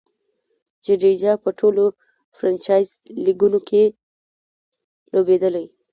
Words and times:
جډیجا 0.85 1.33
په 1.43 1.49
ټولو 1.59 1.83
فرنچائز 2.37 2.89
لیګونو 3.25 3.59
کښي 3.67 3.83
لوبېدلی. 5.11 5.65